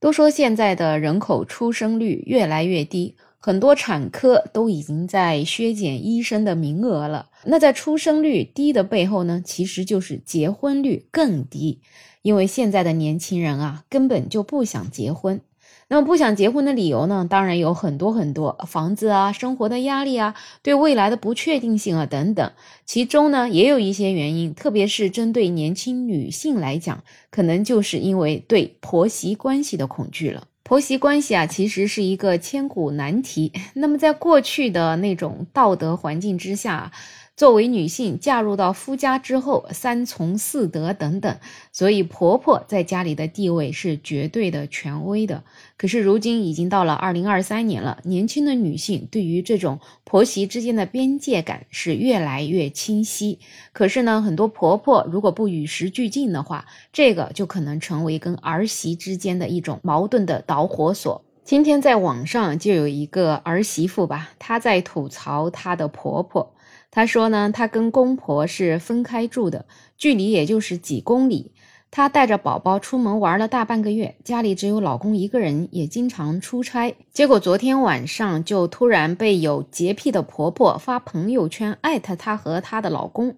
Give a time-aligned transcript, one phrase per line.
[0.00, 7.30] 都说现在的人口出生率越来越低，很多产科都已经在削减医生的名额了。
[7.44, 11.80] 那在出生率低的背后呢，其实就是结婚率更低，
[12.22, 15.40] 因为现在的年轻人啊，根本就不想结婚。
[15.90, 17.26] 那么不想结婚的理由呢？
[17.28, 22.52] 当然有很多很多，房子啊，生活的压力啊，对未来的不确定性啊等等。
[22.84, 30.46] 其中呢，也有一些原因，特别是针对年轻女性来讲，可能就是因为对婆媳关系的恐惧了。
[30.62, 33.52] 婆媳关系啊，其实是一个千古难题。
[33.74, 36.92] 那么在过去的那种道德环境之下。
[37.38, 41.38] 作为女性嫁入到夫家之后，三从四德等等，
[41.70, 45.44] 所以婆婆在家里的地位是绝对的权威的。
[45.76, 53.38] 可是如今已经到了二零二三年了，年轻的女性对于这种婆媳之间的边界感是越来越清晰。
[53.72, 61.22] 可是呢，很多婆婆如果不与时俱进的话，这个就可能成为跟儿媳之间的一种矛盾的导火索。
[61.44, 66.52] 今天在网上就有一个儿媳妇吧，她在吐槽她的婆婆。
[66.90, 71.52] 她说呢，她跟公婆是分开住的，距离也就是几公里。
[71.90, 76.94] 她带着宝宝出门玩了大半个月，家里只有老公一个人，也经常出差。
[77.12, 83.36] 结果昨天晚上就突然被有洁癖的婆婆发朋友圈艾特她和她的老公。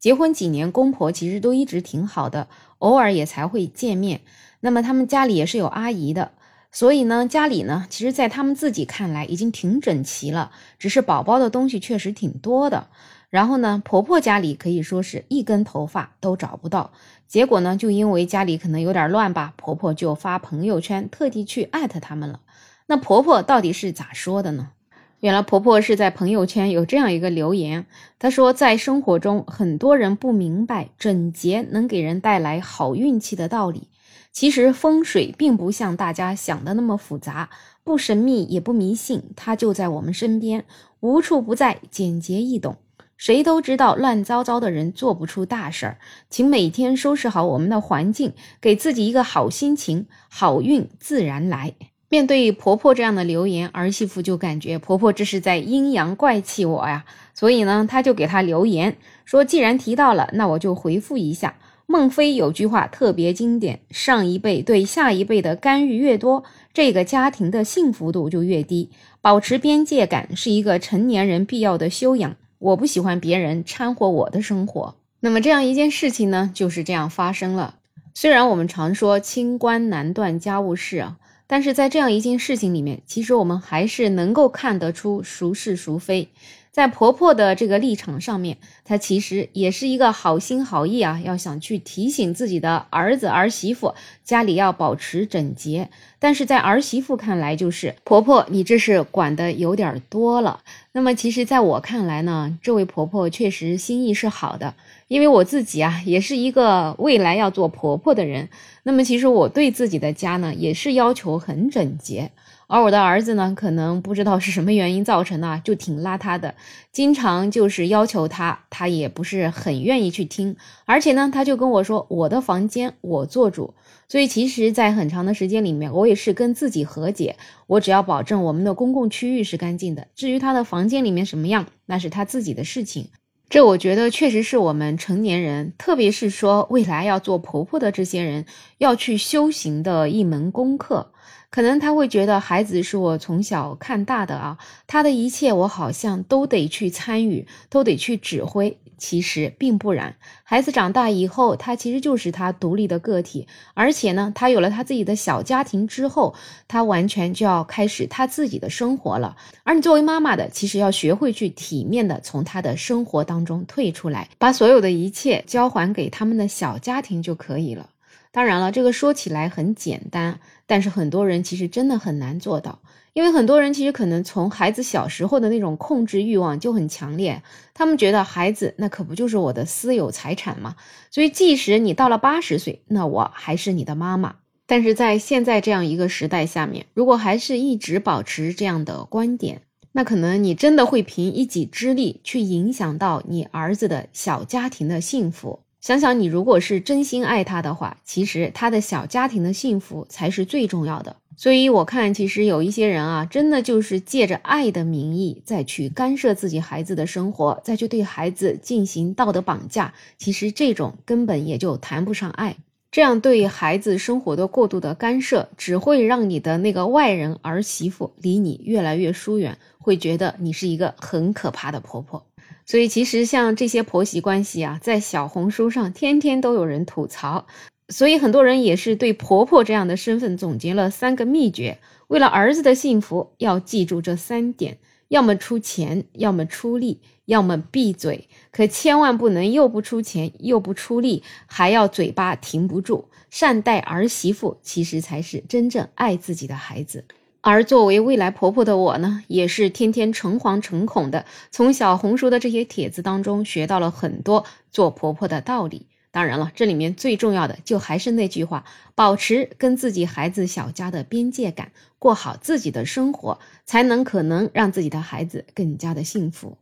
[0.00, 4.22] 结婚几年，公婆其实都一直挺好的，偶尔也才会见面。
[4.60, 6.32] 那么他们家里也是有阿姨的。
[6.74, 12.88] 所以呢，家里呢，其实，在他们自己看来已经挺整齐了，只是宝宝的东西确实挺多的。
[13.30, 16.90] 然后呢，婆婆家里可以说是一根头发都找不到。
[17.28, 22.40] 结果呢，就因为家里可能有点乱吧，婆婆就发朋友圈，特地去艾特他们了。
[22.86, 24.70] 那婆婆到底是咋说的呢？
[25.20, 27.86] 原来婆婆是在朋友圈有这样一个留言，
[28.18, 33.88] 她说，在生活中，很多人不明白整洁能给人带来好运气的道理。
[34.32, 37.50] 其实风水并不像大家想的那么复杂，
[37.84, 40.64] 不神秘也不迷信，它就在我们身边，
[41.00, 42.76] 无处不在，简洁易懂。
[43.16, 45.98] 谁都知道乱糟糟的人做不出大事儿，
[46.28, 51.74] 请每天收拾好我们的环境，给自己一个好心情，好运自然来。
[52.14, 57.04] 面对婆婆这样的留言，儿媳妇就感觉婆婆这是在阴阳怪气我呀，
[57.34, 61.56] 所以呢，她就给她留言说，既然提到了，那我就回复一下。
[61.86, 68.90] 孟非有句话特别经典：上一辈对下一辈的干预越多，这个家庭的幸福度就越低。
[69.20, 72.36] 保持边界感是一个成年人必要的修养。
[72.60, 74.94] 我不喜欢别人掺和我的生活。
[75.18, 77.74] 那么这样一件事情呢，就是这样发生了。
[78.14, 81.16] 虽然我们常说清官难断家务事啊，
[81.46, 86.28] 但是在这样一件事情里面，其实我们还是能够看得出孰是孰非。
[86.72, 93.94] 在婆婆的这个立场上面，她其实也是一个好心好意啊，要想去提醒自己的儿子儿媳妇
[94.24, 95.88] 家里要保持整洁。
[96.18, 100.62] 但是在儿媳妇看来，就是婆婆你这是管的有点多了。
[100.90, 104.74] 那么其实在我看来呢，这位婆婆确实心意是好的，
[105.14, 108.48] 因为我自己啊也是一个未来要做婆婆的人。
[108.82, 112.32] 那么其实我对自己的家呢也是要求很整洁。
[112.66, 116.56] 而我的儿子呢，可能不知道是什么原因造成的，就挺邋遢的，
[116.90, 123.74] 经常就是要求他，他也不是很愿意去听，而且呢，他就跟我说，我的房间我做主。
[124.08, 127.36] 所以其实，在很长的时间里面，我也是跟自己和解，
[127.68, 133.10] 我只要保证我们的公共区域是干净的，至于他的房间里面什么样，那是他自己的事情。
[133.50, 138.46] 这我觉得确实是我们成年人，特别是说未来要做婆婆的这些人，
[138.78, 141.12] 要去修行的一门功课。
[141.54, 148.76] 可能他会觉得孩子是我从小看大的啊，他的一切我好像都得去参与，都得去指挥。
[148.98, 156.34] 其实并不然，孩子长大以后，他其实就是他独立的个体，而且呢，他有了他自己的小家庭之后，
[156.66, 159.36] 他完全就要开始他自己的生活了。
[159.62, 167.90] 而你作为妈妈的，其实要学会去体面的从他的生活当中退出来，把所有的一切交还给他们的小家庭就可以了。
[168.34, 172.80] 当然了，这个说起来很简单，但是很多人其实真的很难做到，
[173.12, 177.44] 因为很多人其实可能从孩子小时候的那种控制欲望就很强烈，
[177.74, 180.74] 他们觉得孩子那可不就是我的私有财产吗？
[181.12, 184.34] 所以即使你到了八十岁，那我还是你的妈妈。
[184.66, 195.60] 但是在现在这样一个时代下面，如果还是一直保持这样的观点，那可能你真的会凭一己之力去影响到你儿子的小家庭的幸福。
[195.84, 201.16] 想想你如果是真心爱他的话，其实他的小家庭的幸福才是最重要的。
[201.36, 209.92] 所以我看，其实有一些人啊，真的就是借着爱的名义再去干涉自己孩子的生活，再去对孩子进行道德绑架。
[210.16, 212.56] 其实这种根本也就谈不上爱。
[212.90, 222.24] 这样对孩子生活的过度的干涉，只会让你的那个外人儿媳妇离你越来越疏远，会觉得你是一个很可怕的婆婆。
[222.66, 227.46] 所以，其实像这些婆媳关系啊，在小红书上天天都有人吐槽。
[227.88, 231.78] 所以，很多人也是对婆婆这样的身份总结了三个秘诀：
[232.08, 234.78] 为了儿子的幸福，要记住这三点。
[235.08, 243.08] 要么出钱，要么出力，要么闭嘴，可千万不能又不出钱又不出力，还要嘴巴停不住。
[243.28, 247.04] 善待儿媳妇，其实才是真正爱自己的孩子。
[247.46, 255.86] 而作为未来婆婆的我呢，也是天天诚惶诚恐的，从小红书的这些帖子当中学到了很多做婆婆的道理。
[256.10, 266.56] 当然了，这里面最重要的就还是那句话：保持跟自己孩子小家的边界感，过好自己的生活，才能可能让自己的孩子更加的幸福。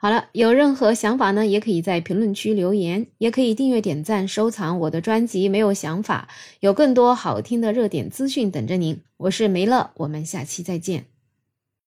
[0.00, 5.48] 好了，有任何想法呢，也可以在评论区留言，也可以订阅、点赞、收藏我的专辑。
[5.48, 6.28] 没有想法，
[6.60, 9.00] 有更多好听的热点资讯等着您。
[9.16, 11.17] 我是梅乐，我们下期再见。